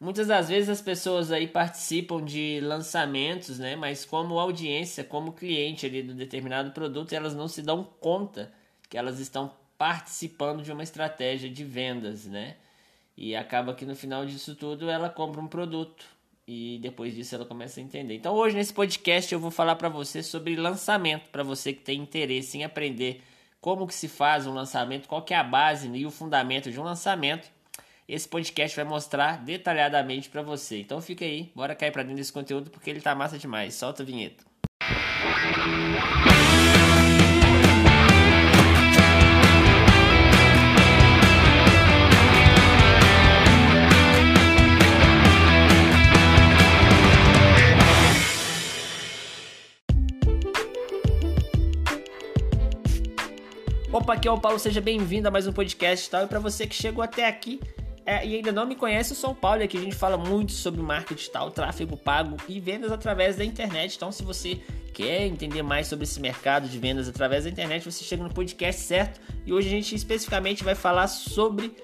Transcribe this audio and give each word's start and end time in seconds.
Muitas 0.00 0.28
das 0.28 0.48
vezes 0.48 0.70
as 0.70 0.80
pessoas 0.80 1.30
aí 1.30 1.46
participam 1.46 2.24
de 2.24 2.58
lançamentos, 2.62 3.58
né? 3.58 3.76
Mas 3.76 4.02
como 4.02 4.40
audiência, 4.40 5.04
como 5.04 5.34
cliente 5.34 5.84
ali 5.84 6.02
do 6.02 6.14
determinado 6.14 6.70
produto, 6.70 7.12
elas 7.12 7.34
não 7.34 7.46
se 7.46 7.60
dão 7.60 7.84
conta 8.00 8.50
que 8.88 8.96
elas 8.96 9.20
estão 9.20 9.52
participando 9.76 10.62
de 10.62 10.72
uma 10.72 10.82
estratégia 10.82 11.50
de 11.50 11.62
vendas, 11.64 12.24
né? 12.24 12.56
E 13.14 13.36
acaba 13.36 13.74
que 13.74 13.84
no 13.84 13.94
final 13.94 14.24
disso 14.24 14.54
tudo 14.56 14.88
ela 14.88 15.10
compra 15.10 15.38
um 15.38 15.46
produto 15.46 16.06
e 16.48 16.78
depois 16.80 17.14
disso 17.14 17.34
ela 17.34 17.44
começa 17.44 17.78
a 17.78 17.82
entender. 17.82 18.14
Então 18.14 18.34
hoje 18.34 18.56
nesse 18.56 18.72
podcast 18.72 19.32
eu 19.32 19.38
vou 19.38 19.50
falar 19.50 19.76
para 19.76 19.90
você 19.90 20.22
sobre 20.22 20.56
lançamento, 20.56 21.28
para 21.30 21.42
você 21.42 21.74
que 21.74 21.82
tem 21.82 22.00
interesse 22.00 22.56
em 22.56 22.64
aprender 22.64 23.22
como 23.60 23.86
que 23.86 23.94
se 23.94 24.08
faz 24.08 24.46
um 24.46 24.54
lançamento, 24.54 25.06
qual 25.06 25.22
que 25.22 25.34
é 25.34 25.36
a 25.36 25.44
base 25.44 25.88
e 25.88 26.06
o 26.06 26.10
fundamento 26.10 26.70
de 26.70 26.80
um 26.80 26.84
lançamento 26.84 27.50
esse 28.10 28.28
podcast 28.28 28.74
vai 28.74 28.84
mostrar 28.84 29.38
detalhadamente 29.44 30.28
para 30.28 30.42
você. 30.42 30.80
Então 30.80 31.00
fica 31.00 31.24
aí, 31.24 31.52
bora 31.54 31.76
cair 31.76 31.92
para 31.92 32.02
dentro 32.02 32.16
desse 32.16 32.32
conteúdo 32.32 32.68
porque 32.68 32.90
ele 32.90 33.00
tá 33.00 33.14
massa 33.14 33.38
demais. 33.38 33.74
Solta 33.74 34.02
a 34.02 34.06
vinheta. 34.06 34.42
Opa, 53.92 54.14
aqui 54.14 54.26
é 54.26 54.30
o 54.30 54.40
Paulo, 54.40 54.58
seja 54.58 54.80
bem-vindo 54.80 55.28
a 55.28 55.30
mais 55.30 55.46
um 55.46 55.52
podcast, 55.52 56.10
tal. 56.10 56.24
E 56.24 56.26
para 56.26 56.40
você 56.40 56.66
que 56.66 56.74
chegou 56.74 57.02
até 57.02 57.26
aqui, 57.26 57.60
é, 58.04 58.26
e 58.26 58.34
ainda 58.36 58.50
não 58.50 58.66
me 58.66 58.74
conhece, 58.74 59.14
o 59.24 59.34
Paulo 59.34 59.60
e 59.60 59.64
aqui 59.64 59.76
a 59.76 59.80
gente 59.80 59.94
fala 59.94 60.16
muito 60.16 60.52
sobre 60.52 60.80
marketing 60.80 61.14
digital, 61.14 61.50
tráfego 61.50 61.96
pago 61.96 62.36
e 62.48 62.58
vendas 62.58 62.90
através 62.90 63.36
da 63.36 63.44
internet. 63.44 63.96
Então, 63.96 64.10
se 64.10 64.22
você 64.22 64.60
quer 64.92 65.26
entender 65.26 65.62
mais 65.62 65.86
sobre 65.86 66.04
esse 66.04 66.20
mercado 66.20 66.68
de 66.68 66.78
vendas 66.78 67.08
através 67.08 67.44
da 67.44 67.50
internet, 67.50 67.84
você 67.84 68.02
chega 68.02 68.22
no 68.22 68.32
podcast 68.32 68.80
certo. 68.80 69.20
E 69.46 69.52
hoje 69.52 69.68
a 69.68 69.70
gente 69.70 69.94
especificamente 69.94 70.64
vai 70.64 70.74
falar 70.74 71.08
sobre 71.08 71.74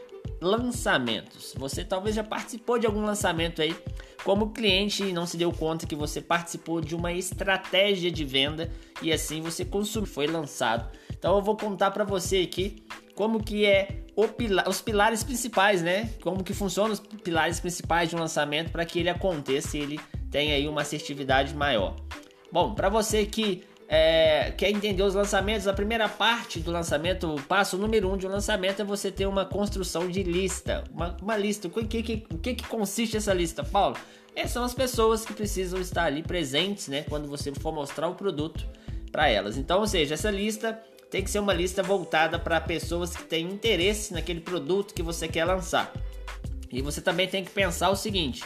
lançamentos. 0.41 1.55
Você 1.57 1.85
talvez 1.85 2.15
já 2.17 2.25
participou 2.25 2.79
de 2.79 2.87
algum 2.87 3.05
lançamento 3.05 3.63
aí 3.63 3.77
como 4.25 4.51
cliente 4.51 5.05
e 5.05 5.13
não 5.13 5.27
se 5.27 5.37
deu 5.37 5.53
conta 5.53 5.87
que 5.87 5.95
você 5.95 6.21
participou 6.21 6.81
de 6.81 6.95
uma 6.95 7.13
estratégia 7.13 8.11
de 8.11 8.25
venda 8.25 8.71
e 9.01 9.13
assim 9.13 9.41
você 9.41 9.65
consumiu, 9.65 10.07
foi 10.07 10.27
lançado. 10.27 10.91
Então 11.17 11.37
eu 11.37 11.43
vou 11.43 11.57
contar 11.57 11.91
para 11.91 12.05
você 12.05 12.39
aqui 12.39 12.83
como 13.15 13.43
que 13.43 13.65
é 13.65 14.06
os 14.17 14.81
pilares 14.81 15.23
principais, 15.23 15.83
né? 15.83 16.11
Como 16.23 16.43
que 16.43 16.55
funcionam 16.55 16.93
os 16.93 17.01
pilares 17.01 17.61
principais 17.61 18.09
de 18.09 18.17
um 18.17 18.19
lançamento 18.19 18.71
para 18.71 18.85
que 18.87 18.99
ele 18.99 19.11
aconteça 19.11 19.77
e 19.77 19.81
ele 19.81 20.01
tenha 20.31 20.55
aí 20.55 20.67
uma 20.67 20.81
assertividade 20.81 21.55
maior. 21.55 21.97
Bom, 22.51 22.75
para 22.75 22.89
você 22.89 23.27
que 23.27 23.63
é, 23.89 24.53
quer 24.57 24.71
entender 24.71 25.03
os 25.03 25.15
lançamentos, 25.15 25.69
a 25.69 25.73
primeira 25.73 26.09
parte 26.09 26.61
do 26.61 26.71
lançamento, 26.71 27.35
o 27.35 27.43
passo 27.43 27.77
número 27.77 28.11
um 28.11 28.17
de 28.17 28.27
um 28.27 28.31
lançamento 28.31 28.81
é 28.81 28.85
você 28.85 29.13
ter 29.13 29.27
uma 29.27 29.45
construção 29.45 30.09
de 30.09 30.23
lista. 30.23 30.83
Uma, 30.93 31.17
uma 31.21 31.37
lista, 31.37 31.69
o 31.69 31.71
que, 31.71 32.03
que, 32.03 32.17
que, 32.19 32.55
que 32.55 32.67
consiste 32.67 33.17
essa 33.17 33.35
lista, 33.35 33.63
Paulo? 33.63 33.97
Essas 34.35 34.53
são 34.53 34.65
as 34.65 34.75
pessoas 34.75 35.25
que 35.25 35.33
precisam 35.33 35.81
estar 35.81 36.05
ali 36.05 36.23
presentes, 36.23 36.89
né? 36.89 37.05
Quando 37.09 37.29
você 37.29 37.53
for 37.55 37.73
mostrar 37.73 38.09
o 38.09 38.15
produto 38.15 38.67
para 39.13 39.29
elas. 39.29 39.57
Então, 39.57 39.81
ou 39.81 39.87
seja, 39.87 40.15
essa 40.15 40.31
lista 40.31 40.79
tem 41.17 41.25
que 41.25 41.31
ser 41.31 41.39
uma 41.39 41.55
lista 41.55 41.83
voltada 41.83 42.39
para 42.39 42.61
pessoas 42.61 43.17
que 43.17 43.25
têm 43.25 43.47
interesse 43.47 44.13
naquele 44.13 44.39
produto 44.39 44.93
que 44.93 45.03
você 45.03 45.27
quer 45.27 45.47
lançar. 45.47 45.91
E 46.71 46.83
você 46.83 47.01
também 47.01 47.27
tem 47.27 47.43
que 47.43 47.51
pensar 47.51 47.89
o 47.89 47.97
seguinte: 47.97 48.45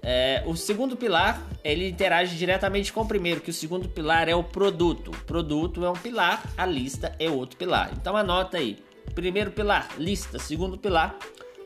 é, 0.00 0.40
o 0.46 0.54
segundo 0.54 0.96
pilar 0.96 1.44
ele 1.64 1.88
interage 1.88 2.36
diretamente 2.36 2.92
com 2.92 3.00
o 3.00 3.08
primeiro, 3.08 3.40
que 3.40 3.50
o 3.50 3.52
segundo 3.52 3.88
pilar 3.88 4.28
é 4.28 4.34
o 4.36 4.44
produto. 4.44 5.10
O 5.10 5.24
produto 5.24 5.84
é 5.84 5.90
um 5.90 5.94
pilar, 5.94 6.40
a 6.56 6.64
lista 6.64 7.16
é 7.18 7.28
outro 7.28 7.56
pilar. 7.56 7.90
Então 8.00 8.16
anota 8.16 8.58
aí: 8.58 8.78
primeiro 9.12 9.50
pilar, 9.50 9.88
lista, 9.98 10.38
segundo 10.38 10.78
pilar, 10.78 11.18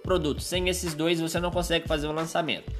produto. 0.03 0.41
Sem 0.41 0.71
esses 0.71 0.95
dois 0.95 1.21
você 1.21 1.39
não 1.39 1.51
consegue 1.51 1.87
fazer 1.87 2.07
o 2.07 2.13
lançamento. 2.13 2.73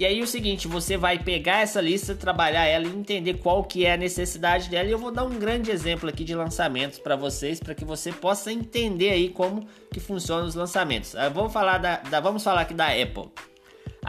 E 0.00 0.06
aí 0.06 0.22
o 0.22 0.26
seguinte, 0.26 0.66
você 0.66 0.96
vai 0.96 1.18
pegar 1.18 1.58
essa 1.60 1.78
lista, 1.78 2.14
trabalhar 2.14 2.64
ela 2.64 2.86
e 2.86 2.88
entender 2.88 3.34
qual 3.34 3.62
que 3.62 3.84
é 3.84 3.92
a 3.92 3.96
necessidade 3.98 4.70
dela. 4.70 4.88
E 4.88 4.92
eu 4.92 4.98
vou 4.98 5.10
dar 5.10 5.24
um 5.24 5.38
grande 5.38 5.70
exemplo 5.70 6.08
aqui 6.08 6.24
de 6.24 6.34
lançamentos 6.34 6.98
para 6.98 7.16
vocês, 7.16 7.60
para 7.60 7.74
que 7.74 7.84
você 7.84 8.10
possa 8.10 8.50
entender 8.50 9.10
aí 9.10 9.28
como 9.28 9.68
que 9.92 10.00
funcionam 10.00 10.46
os 10.46 10.54
lançamentos. 10.54 11.14
Ah, 11.14 11.28
vamos 11.28 11.52
falar 11.52 11.76
da, 11.76 11.96
da, 11.98 12.18
vamos 12.18 12.42
falar 12.42 12.62
aqui 12.62 12.72
da 12.72 12.86
Apple. 12.86 13.28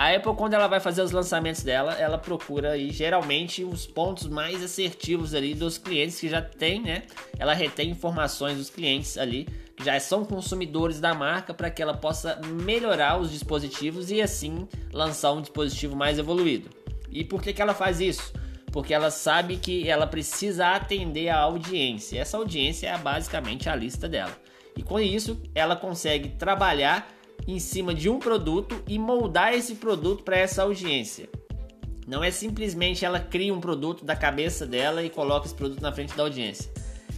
A 0.02 0.16
Apple, 0.16 0.34
quando 0.34 0.56
ela 0.56 0.66
vai 0.66 0.80
fazer 0.80 1.04
os 1.04 1.12
lançamentos 1.12 1.62
dela, 1.62 1.94
ela 1.94 2.18
procura 2.18 2.72
aí, 2.72 2.90
geralmente 2.90 3.64
os 3.64 3.86
pontos 3.86 4.26
mais 4.26 4.64
assertivos 4.64 5.36
ali 5.36 5.54
dos 5.54 5.78
clientes 5.78 6.20
que 6.20 6.28
já 6.28 6.42
tem, 6.42 6.82
né? 6.82 7.04
Ela 7.38 7.54
retém 7.54 7.92
informações 7.92 8.58
dos 8.58 8.68
clientes 8.68 9.16
ali 9.16 9.48
já 9.80 10.00
são 10.00 10.26
consumidores 10.26 11.00
da 11.00 11.14
marca 11.14 11.54
para 11.54 11.70
que 11.70 11.84
ela 11.84 11.94
possa 11.94 12.42
melhorar 12.64 13.20
os 13.20 13.30
dispositivos 13.30 14.10
e 14.10 14.24
assim 14.24 14.68
lançar 14.92 15.34
um 15.34 15.42
dispositivo 15.42 15.96
mais 15.96 16.18
evoluído. 16.18 16.68
E 17.12 17.24
por 17.24 17.40
que, 17.40 17.54
que 17.54 17.62
ela 17.62 17.76
faz 17.76 18.02
isso? 18.02 18.34
Porque 18.72 18.96
ela 18.96 19.12
sabe 19.12 19.58
que 19.58 19.88
ela 19.88 20.08
precisa 20.08 20.70
atender 20.70 21.30
a 21.30 21.38
audiência. 21.38 22.20
Essa 22.20 22.38
audiência 22.38 22.90
é 22.90 22.98
basicamente 22.98 23.70
a 23.70 23.76
lista 23.76 24.10
dela. 24.10 24.36
E 24.76 24.82
com 24.82 25.00
isso, 25.00 25.40
ela 25.54 25.76
consegue 25.76 26.30
trabalhar 26.30 27.08
em 27.48 27.60
cima 27.60 27.94
de 27.94 28.10
um 28.10 28.20
produto 28.20 28.82
e 28.88 28.98
moldar 28.98 29.54
esse 29.54 29.76
produto 29.76 30.24
para 30.24 30.38
essa 30.38 30.64
audiência. 30.64 31.30
Não 32.08 32.24
é 32.24 32.32
simplesmente 32.32 33.06
ela 33.06 33.20
cria 33.20 33.54
um 33.54 33.62
produto 33.62 34.04
da 34.04 34.16
cabeça 34.16 34.66
dela 34.66 35.04
e 35.04 35.10
coloca 35.10 35.46
esse 35.46 35.56
produto 35.56 35.82
na 35.82 35.92
frente 35.92 36.16
da 36.16 36.24
audiência 36.24 36.72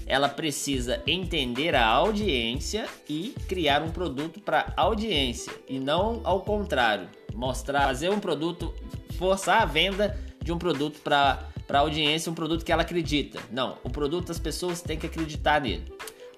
ela 0.06 0.29
precisa 0.29 1.01
entender 1.07 1.75
a 1.75 1.85
audiência 1.85 2.88
e 3.07 3.35
criar 3.47 3.81
um 3.81 3.91
produto 3.91 4.39
para 4.39 4.73
audiência 4.75 5.51
e 5.67 5.79
não 5.79 6.22
ao 6.23 6.41
contrário, 6.41 7.07
mostrar, 7.34 7.88
fazer 7.88 8.09
um 8.09 8.19
produto, 8.19 8.73
forçar 9.17 9.61
a 9.61 9.66
venda 9.66 10.17
de 10.41 10.51
um 10.51 10.57
produto 10.57 11.00
para 11.01 11.50
para 11.66 11.79
audiência, 11.79 12.29
um 12.29 12.35
produto 12.35 12.66
que 12.66 12.73
ela 12.73 12.81
acredita. 12.81 13.40
Não, 13.50 13.78
o 13.85 13.90
produto 13.90 14.34
as 14.34 14.38
pessoas 14.38 14.81
têm 14.81 14.97
que 14.97 15.05
acreditar 15.05 15.61
nele. 15.61 15.85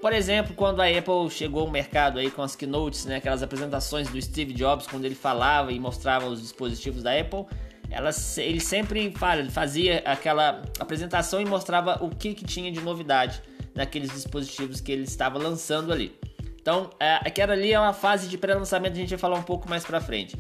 Por 0.06 0.14
exemplo, 0.14 0.54
quando 0.54 0.84
a 0.84 0.88
Apple 0.88 1.32
chegou 1.32 1.64
ao 1.64 1.72
mercado 1.72 2.20
aí 2.20 2.30
com 2.30 2.44
as 2.44 2.56
keynotes, 2.56 3.06
né, 3.06 3.16
aquelas 3.16 3.42
apresentações 3.42 4.08
do 4.08 4.22
Steve 4.22 4.54
Jobs, 4.54 4.86
quando 4.86 5.04
ele 5.04 5.16
falava 5.16 5.72
e 5.72 5.80
mostrava 5.80 6.28
os 6.28 6.40
dispositivos 6.40 7.02
da 7.02 7.20
Apple, 7.20 7.44
ela, 7.90 8.12
ele 8.38 8.60
sempre 8.60 9.12
fazia 9.50 10.04
aquela 10.06 10.62
apresentação 10.80 11.42
e 11.42 11.46
mostrava 11.46 11.98
o 12.06 12.12
que, 12.12 12.36
que 12.36 12.46
tinha 12.46 12.72
de 12.72 12.80
novidade 12.82 13.42
naqueles 13.74 14.12
dispositivos 14.12 14.80
que 14.80 14.92
ele 14.92 15.06
estava 15.06 15.40
lançando 15.40 15.92
ali. 15.92 16.16
Então, 16.62 16.92
é, 17.00 17.16
aquela 17.16 17.54
ali 17.54 17.74
é 17.74 17.80
uma 17.80 17.92
fase 17.92 18.28
de 18.28 18.38
pré-lançamento, 18.38 18.94
a 18.94 18.98
gente 18.98 19.10
vai 19.10 19.18
falar 19.18 19.40
um 19.40 19.44
pouco 19.44 19.68
mais 19.68 19.84
para 19.84 20.00
frente. 20.00 20.38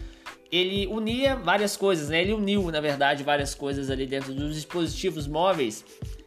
Ele 0.51 0.85
unia 0.85 1.35
várias 1.37 1.75
coisas, 1.75 2.09
né? 2.09 2.21
Ele 2.21 2.33
uniu, 2.33 2.69
na 2.69 2.81
verdade, 2.81 3.23
várias 3.23 3.55
coisas 3.55 3.89
ali 3.89 4.05
dentro 4.05 4.31
dos 4.31 4.53
dispositivos 4.53 5.25
móveis 5.25 5.83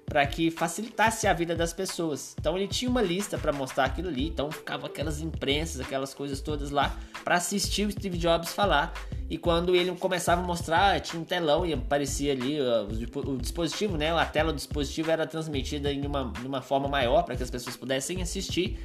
para 0.08 0.26
que 0.26 0.50
facilitasse 0.50 1.26
a 1.26 1.32
vida 1.32 1.54
das 1.54 1.72
pessoas. 1.72 2.34
Então 2.38 2.56
ele 2.56 2.66
tinha 2.66 2.90
uma 2.90 3.02
lista 3.02 3.36
para 3.36 3.52
mostrar 3.52 3.84
aquilo 3.84 4.08
ali, 4.08 4.28
então 4.28 4.50
ficava 4.50 4.86
aquelas 4.86 5.20
imprensas, 5.20 5.80
aquelas 5.80 6.14
coisas 6.14 6.40
todas 6.40 6.70
lá 6.70 6.96
para 7.22 7.36
assistir 7.36 7.86
o 7.86 7.92
Steve 7.92 8.16
Jobs 8.16 8.52
falar. 8.52 8.92
E 9.30 9.36
quando 9.36 9.76
ele 9.76 9.94
começava 9.96 10.40
a 10.40 10.44
mostrar, 10.44 10.98
tinha 11.00 11.20
um 11.20 11.24
telão 11.24 11.66
e 11.66 11.74
aparecia 11.74 12.32
ali 12.32 12.58
uh, 12.58 12.88
o, 13.26 13.36
dispositivo, 13.36 13.98
né? 13.98 14.10
A 14.10 14.24
tela 14.24 14.52
do 14.52 14.56
dispositivo 14.56 15.10
era 15.10 15.26
transmitida 15.26 15.92
em 15.92 16.06
uma, 16.06 16.32
de 16.32 16.46
uma 16.46 16.62
forma 16.62 16.88
maior 16.88 17.22
para 17.24 17.36
que 17.36 17.42
as 17.42 17.50
pessoas 17.50 17.76
pudessem 17.76 18.22
assistir. 18.22 18.78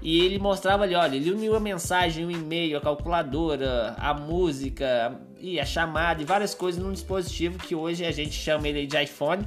E 0.00 0.24
ele 0.24 0.38
mostrava 0.38 0.84
ali, 0.84 0.94
olha, 0.94 1.16
ele 1.16 1.30
uniu 1.30 1.54
a 1.54 1.60
mensagem, 1.60 2.24
o 2.24 2.30
e-mail, 2.30 2.78
a 2.78 2.80
calculadora, 2.80 3.94
a 3.98 4.14
música 4.14 5.20
e 5.38 5.60
a 5.60 5.66
chamada 5.66 6.22
e 6.22 6.24
várias 6.24 6.54
coisas 6.54 6.82
num 6.82 6.92
dispositivo 6.92 7.58
que 7.58 7.74
hoje 7.74 8.06
a 8.06 8.10
gente 8.10 8.32
chama 8.32 8.68
ele 8.68 8.86
de 8.86 9.02
iPhone 9.02 9.46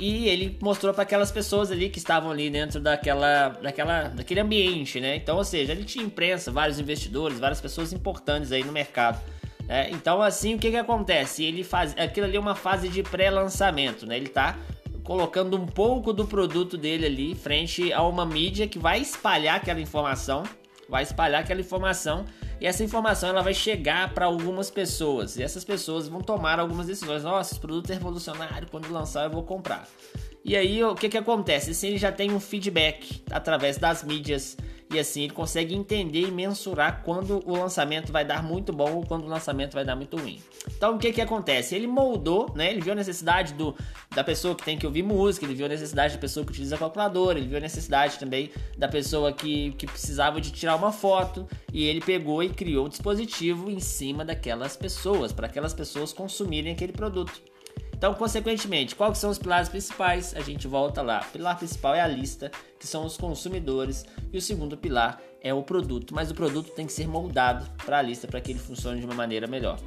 e 0.00 0.28
ele 0.28 0.58
mostrou 0.62 0.94
para 0.94 1.02
aquelas 1.02 1.30
pessoas 1.30 1.70
ali 1.70 1.90
que 1.90 1.98
estavam 1.98 2.30
ali 2.30 2.48
dentro 2.48 2.80
daquela, 2.80 3.50
daquela, 3.50 4.08
daquele 4.08 4.40
ambiente, 4.40 4.98
né? 4.98 5.16
Então, 5.16 5.36
ou 5.36 5.44
seja, 5.44 5.72
ele 5.72 5.84
tinha 5.84 6.02
imprensa, 6.02 6.50
vários 6.50 6.80
investidores, 6.80 7.38
várias 7.38 7.60
pessoas 7.60 7.92
importantes 7.92 8.50
aí 8.50 8.64
no 8.64 8.72
mercado. 8.72 9.20
Né? 9.66 9.90
Então, 9.90 10.22
assim, 10.22 10.54
o 10.54 10.58
que 10.58 10.70
que 10.70 10.76
acontece? 10.78 11.44
Ele 11.44 11.62
faz, 11.62 11.94
aquilo 11.98 12.26
ali 12.26 12.36
é 12.38 12.40
uma 12.40 12.54
fase 12.54 12.88
de 12.88 13.02
pré-lançamento, 13.02 14.06
né? 14.06 14.16
Ele 14.16 14.28
tá 14.28 14.56
colocando 15.04 15.56
um 15.56 15.66
pouco 15.66 16.14
do 16.14 16.26
produto 16.26 16.78
dele 16.78 17.04
ali 17.04 17.34
frente 17.34 17.92
a 17.92 18.02
uma 18.02 18.24
mídia 18.24 18.66
que 18.66 18.78
vai 18.78 19.00
espalhar 19.00 19.56
aquela 19.56 19.80
informação, 19.80 20.44
vai 20.88 21.02
espalhar 21.02 21.42
aquela 21.42 21.60
informação 21.60 22.24
e 22.60 22.66
essa 22.66 22.84
informação 22.84 23.30
ela 23.30 23.42
vai 23.42 23.54
chegar 23.54 24.12
para 24.12 24.26
algumas 24.26 24.70
pessoas 24.70 25.36
e 25.36 25.42
essas 25.42 25.64
pessoas 25.64 26.08
vão 26.08 26.20
tomar 26.20 26.60
algumas 26.60 26.86
decisões. 26.86 27.22
Nossa, 27.22 27.52
esse 27.52 27.60
produto 27.60 27.90
é 27.90 27.94
revolucionário, 27.94 28.68
quando 28.70 28.92
lançar 28.92 29.24
eu 29.24 29.30
vou 29.30 29.42
comprar. 29.42 29.88
E 30.44 30.56
aí 30.56 30.82
o 30.84 30.94
que, 30.94 31.08
que 31.08 31.18
acontece? 31.18 31.74
Se 31.74 31.86
ele 31.86 31.98
já 31.98 32.12
tem 32.12 32.32
um 32.32 32.40
feedback 32.40 33.22
através 33.30 33.78
das 33.78 34.02
mídias 34.02 34.56
e 34.92 34.98
assim 34.98 35.22
ele 35.22 35.32
consegue 35.32 35.74
entender 35.74 36.22
e 36.22 36.30
mensurar 36.30 37.02
quando 37.04 37.42
o 37.46 37.52
lançamento 37.52 38.10
vai 38.10 38.24
dar 38.24 38.42
muito 38.42 38.72
bom 38.72 38.96
ou 38.96 39.06
quando 39.06 39.24
o 39.24 39.28
lançamento 39.28 39.74
vai 39.74 39.84
dar 39.84 39.94
muito 39.94 40.16
ruim. 40.16 40.40
Então 40.76 40.96
o 40.96 40.98
que 40.98 41.12
que 41.12 41.20
acontece? 41.20 41.74
Ele 41.74 41.86
moldou, 41.86 42.52
né? 42.54 42.70
Ele 42.70 42.80
viu 42.80 42.92
a 42.92 42.96
necessidade 42.96 43.54
do, 43.54 43.74
da 44.14 44.24
pessoa 44.24 44.54
que 44.54 44.64
tem 44.64 44.76
que 44.76 44.86
ouvir 44.86 45.02
música, 45.02 45.46
ele 45.46 45.54
viu 45.54 45.66
a 45.66 45.68
necessidade 45.68 46.14
da 46.14 46.20
pessoa 46.20 46.44
que 46.44 46.50
utiliza 46.50 46.76
calculadora, 46.76 47.38
ele 47.38 47.48
viu 47.48 47.58
a 47.58 47.60
necessidade 47.60 48.18
também 48.18 48.50
da 48.76 48.88
pessoa 48.88 49.32
que, 49.32 49.72
que 49.72 49.86
precisava 49.86 50.40
de 50.40 50.50
tirar 50.50 50.74
uma 50.74 50.90
foto 50.90 51.46
e 51.72 51.84
ele 51.84 52.00
pegou 52.00 52.42
e 52.42 52.48
criou 52.48 52.86
o 52.86 52.88
dispositivo 52.88 53.70
em 53.70 53.78
cima 53.78 54.24
daquelas 54.24 54.76
pessoas, 54.76 55.32
para 55.32 55.46
aquelas 55.46 55.72
pessoas 55.72 56.12
consumirem 56.12 56.72
aquele 56.72 56.92
produto. 56.92 57.49
Então, 58.00 58.14
consequentemente, 58.14 58.96
quais 58.96 59.18
são 59.18 59.28
os 59.28 59.38
pilares 59.38 59.68
principais? 59.68 60.34
A 60.34 60.40
gente 60.40 60.66
volta 60.66 61.02
lá. 61.02 61.22
O 61.28 61.32
pilar 61.32 61.58
principal 61.58 61.94
é 61.94 62.00
a 62.00 62.08
lista, 62.08 62.50
que 62.78 62.86
são 62.86 63.04
os 63.04 63.14
consumidores, 63.18 64.06
e 64.32 64.38
o 64.38 64.40
segundo 64.40 64.74
pilar 64.74 65.20
é 65.42 65.52
o 65.52 65.62
produto, 65.62 66.14
mas 66.14 66.30
o 66.30 66.34
produto 66.34 66.70
tem 66.70 66.86
que 66.86 66.94
ser 66.94 67.06
moldado 67.06 67.68
para 67.84 67.98
a 67.98 68.02
lista 68.02 68.26
para 68.26 68.40
que 68.40 68.52
ele 68.52 68.58
funcione 68.58 69.00
de 69.00 69.04
uma 69.04 69.14
maneira 69.14 69.46
melhor. 69.46 69.78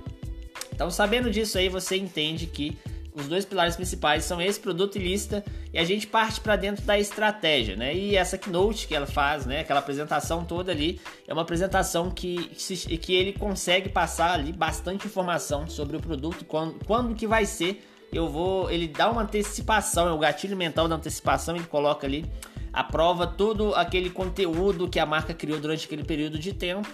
Então, 0.71 0.91
sabendo 0.91 1.31
disso 1.31 1.57
aí, 1.57 1.69
você 1.69 1.97
entende 1.97 2.45
que 2.45 2.77
os 3.15 3.27
dois 3.27 3.45
pilares 3.45 3.75
principais 3.75 4.23
são 4.25 4.39
esse 4.39 4.59
produto 4.59 4.95
e 4.95 4.99
lista 4.99 5.43
e 5.73 5.79
a 5.79 5.83
gente 5.83 6.05
parte 6.05 6.39
para 6.39 6.55
dentro 6.55 6.85
da 6.85 6.99
estratégia, 6.99 7.75
né? 7.75 7.95
E 7.95 8.15
essa 8.15 8.37
keynote 8.37 8.87
que 8.87 8.93
ela 8.93 9.07
faz, 9.07 9.47
né? 9.47 9.61
Aquela 9.61 9.79
apresentação 9.79 10.45
toda 10.45 10.71
ali 10.71 11.01
é 11.27 11.33
uma 11.33 11.41
apresentação 11.41 12.11
que, 12.11 12.45
que 12.99 13.15
ele 13.15 13.33
consegue 13.33 13.89
passar 13.89 14.33
ali 14.33 14.51
bastante 14.51 15.07
informação 15.07 15.67
sobre 15.67 15.97
o 15.97 15.99
produto, 15.99 16.45
quando, 16.45 16.75
quando 16.85 17.15
que 17.15 17.25
vai 17.25 17.47
ser 17.47 17.83
eu 18.13 18.29
vou. 18.29 18.69
Ele 18.69 18.87
dá 18.87 19.09
uma 19.09 19.23
antecipação, 19.23 20.07
é 20.07 20.11
o 20.11 20.17
gatilho 20.17 20.55
mental 20.55 20.87
da 20.87 20.95
antecipação, 20.95 21.55
ele 21.55 21.65
coloca 21.65 22.07
ali 22.07 22.25
a 22.71 22.83
prova 22.83 23.27
todo 23.27 23.75
aquele 23.75 24.09
conteúdo 24.09 24.89
que 24.89 24.99
a 24.99 25.05
marca 25.05 25.33
criou 25.33 25.59
durante 25.59 25.85
aquele 25.85 26.03
período 26.03 26.39
de 26.39 26.53
tempo. 26.53 26.87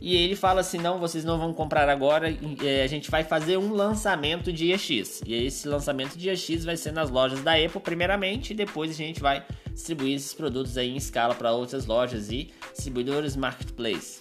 E 0.00 0.14
ele 0.14 0.36
fala 0.36 0.60
assim: 0.60 0.78
não, 0.78 0.98
vocês 0.98 1.24
não 1.24 1.38
vão 1.38 1.52
comprar 1.52 1.88
agora, 1.88 2.30
é, 2.62 2.82
a 2.82 2.86
gente 2.86 3.10
vai 3.10 3.24
fazer 3.24 3.56
um 3.56 3.72
lançamento 3.72 4.52
dia 4.52 4.76
X. 4.76 5.22
E 5.26 5.34
esse 5.34 5.66
lançamento 5.68 6.16
dia 6.16 6.36
X 6.36 6.64
vai 6.64 6.76
ser 6.76 6.92
nas 6.92 7.10
lojas 7.10 7.42
da 7.42 7.52
Apple, 7.52 7.80
primeiramente, 7.80 8.52
e 8.52 8.56
depois 8.56 8.90
a 8.90 8.94
gente 8.94 9.20
vai 9.20 9.44
distribuir 9.72 10.16
esses 10.16 10.34
produtos 10.34 10.76
aí 10.76 10.90
em 10.90 10.96
escala 10.96 11.34
para 11.34 11.52
outras 11.52 11.86
lojas 11.86 12.30
e 12.30 12.50
distribuidores 12.74 13.36
marketplace. 13.36 14.20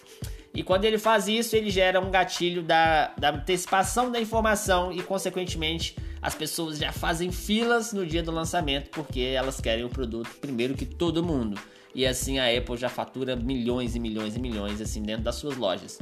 E 0.54 0.64
quando 0.64 0.86
ele 0.86 0.98
faz 0.98 1.28
isso, 1.28 1.54
ele 1.56 1.70
gera 1.70 2.00
um 2.00 2.10
gatilho 2.10 2.64
da, 2.64 3.12
da 3.18 3.32
antecipação 3.32 4.10
da 4.10 4.20
informação 4.22 4.90
e, 4.90 5.04
consequentemente, 5.04 5.98
as 6.26 6.34
pessoas 6.34 6.80
já 6.80 6.92
fazem 6.92 7.32
filas 7.32 7.94
no 7.94 8.04
dia 8.04 8.24
do 8.24 8.32
lançamento 8.32 8.90
porque 8.90 9.20
elas 9.20 9.62
querem 9.62 9.86
o 9.86 9.90
produto 9.90 10.28
primeiro 10.42 10.74
que 10.74 10.84
todo 10.84 11.24
mundo. 11.24 11.56
E 11.94 12.04
assim 12.04 12.40
a 12.40 12.50
Apple 12.50 12.76
já 12.78 12.90
fatura 12.90 13.36
milhões 13.36 13.96
e 13.96 14.00
milhões 14.00 14.36
e 14.36 14.40
milhões 14.40 14.82
assim 14.82 15.04
dentro 15.04 15.22
das 15.22 15.36
suas 15.36 15.56
lojas. 15.56 16.00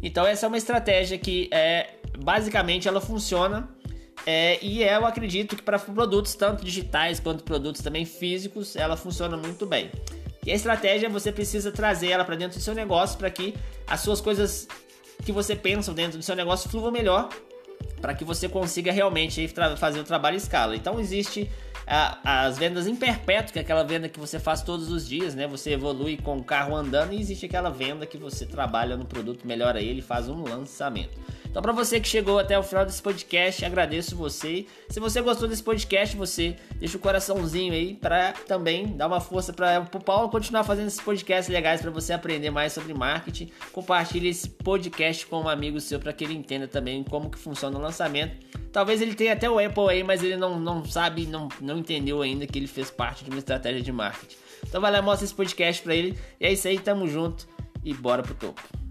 Então 0.00 0.24
essa 0.24 0.46
é 0.46 0.48
uma 0.48 0.56
estratégia 0.56 1.18
que 1.18 1.48
é 1.52 1.96
basicamente 2.16 2.86
ela 2.86 3.00
funciona 3.00 3.68
é, 4.24 4.64
e 4.64 4.84
eu 4.84 5.04
acredito 5.04 5.56
que 5.56 5.62
para 5.62 5.80
produtos 5.80 6.36
tanto 6.36 6.64
digitais 6.64 7.18
quanto 7.18 7.42
produtos 7.42 7.82
também 7.82 8.04
físicos 8.04 8.76
ela 8.76 8.96
funciona 8.96 9.36
muito 9.36 9.66
bem. 9.66 9.90
E 10.46 10.52
a 10.52 10.54
estratégia 10.54 11.08
você 11.08 11.32
precisa 11.32 11.72
trazer 11.72 12.10
ela 12.10 12.24
para 12.24 12.36
dentro 12.36 12.56
do 12.56 12.62
seu 12.62 12.72
negócio 12.72 13.18
para 13.18 13.30
que 13.30 13.52
as 13.84 13.98
suas 13.98 14.20
coisas 14.20 14.68
que 15.24 15.32
você 15.32 15.56
pensa 15.56 15.92
dentro 15.92 16.18
do 16.18 16.22
seu 16.22 16.36
negócio 16.36 16.70
fluam 16.70 16.92
melhor 16.92 17.28
para 18.00 18.14
que 18.14 18.24
você 18.24 18.48
consiga 18.48 18.92
realmente 18.92 19.46
fazer 19.76 20.00
o 20.00 20.04
trabalho 20.04 20.34
em 20.34 20.38
escala. 20.38 20.76
Então 20.76 21.00
existe 21.00 21.50
as 21.86 22.58
vendas 22.58 22.86
em 22.86 22.96
perpétuo, 22.96 23.52
que 23.52 23.58
é 23.58 23.62
aquela 23.62 23.84
venda 23.84 24.08
que 24.08 24.18
você 24.18 24.40
faz 24.40 24.60
todos 24.60 24.90
os 24.90 25.06
dias, 25.06 25.34
né? 25.34 25.46
Você 25.46 25.70
evolui 25.72 26.16
com 26.16 26.36
o 26.36 26.42
carro 26.42 26.74
andando 26.74 27.12
e 27.12 27.20
existe 27.20 27.46
aquela 27.46 27.70
venda 27.70 28.04
que 28.04 28.18
você 28.18 28.44
trabalha 28.44 28.96
no 28.96 29.04
produto, 29.04 29.46
melhora 29.46 29.80
ele, 29.80 30.02
faz 30.02 30.28
um 30.28 30.42
lançamento. 30.42 31.16
Então, 31.56 31.62
para 31.62 31.72
você 31.72 31.98
que 31.98 32.06
chegou 32.06 32.38
até 32.38 32.58
o 32.58 32.62
final 32.62 32.84
desse 32.84 33.00
podcast, 33.00 33.64
agradeço 33.64 34.14
você. 34.14 34.66
Se 34.90 35.00
você 35.00 35.22
gostou 35.22 35.48
desse 35.48 35.62
podcast, 35.62 36.14
você 36.14 36.54
deixa 36.74 36.98
o 36.98 37.00
coraçãozinho 37.00 37.72
aí 37.72 37.94
para 37.94 38.34
também 38.46 38.94
dar 38.94 39.06
uma 39.06 39.22
força 39.22 39.54
para 39.54 39.88
o 39.94 39.98
Paulo 39.98 40.28
continuar 40.28 40.64
fazendo 40.64 40.88
esses 40.88 41.00
podcasts 41.00 41.48
legais 41.50 41.80
para 41.80 41.90
você 41.90 42.12
aprender 42.12 42.50
mais 42.50 42.74
sobre 42.74 42.92
marketing. 42.92 43.50
Compartilhe 43.72 44.28
esse 44.28 44.50
podcast 44.50 45.24
com 45.24 45.40
um 45.40 45.48
amigo 45.48 45.80
seu 45.80 45.98
para 45.98 46.12
que 46.12 46.24
ele 46.24 46.34
entenda 46.34 46.68
também 46.68 47.02
como 47.02 47.30
que 47.30 47.38
funciona 47.38 47.78
o 47.78 47.80
lançamento. 47.80 48.36
Talvez 48.70 49.00
ele 49.00 49.14
tenha 49.14 49.32
até 49.32 49.48
o 49.48 49.58
Apple 49.58 49.88
aí, 49.88 50.02
mas 50.04 50.22
ele 50.22 50.36
não, 50.36 50.60
não 50.60 50.84
sabe, 50.84 51.24
não, 51.24 51.48
não 51.62 51.78
entendeu 51.78 52.20
ainda 52.20 52.46
que 52.46 52.58
ele 52.58 52.66
fez 52.66 52.90
parte 52.90 53.24
de 53.24 53.30
uma 53.30 53.38
estratégia 53.38 53.80
de 53.80 53.92
marketing. 53.92 54.36
Então 54.62 54.78
vai 54.78 54.92
lá, 54.92 55.00
mostra 55.00 55.24
esse 55.24 55.34
podcast 55.34 55.82
para 55.82 55.94
ele. 55.94 56.18
E 56.38 56.44
é 56.44 56.52
isso 56.52 56.68
aí, 56.68 56.78
tamo 56.78 57.08
junto 57.08 57.48
e 57.82 57.94
bora 57.94 58.22
pro 58.22 58.34
topo. 58.34 58.85